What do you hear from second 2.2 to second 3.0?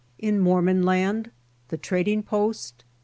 POST.